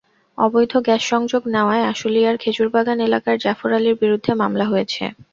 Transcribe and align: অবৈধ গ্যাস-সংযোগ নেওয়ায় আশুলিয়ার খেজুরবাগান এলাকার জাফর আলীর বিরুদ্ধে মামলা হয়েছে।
অবৈধ 0.37 0.73
গ্যাস-সংযোগ 0.85 1.43
নেওয়ায় 1.53 1.87
আশুলিয়ার 1.91 2.35
খেজুরবাগান 2.37 2.99
এলাকার 3.07 3.35
জাফর 3.43 3.71
আলীর 3.77 3.95
বিরুদ্ধে 4.01 4.31
মামলা 4.41 4.65
হয়েছে। 4.71 5.03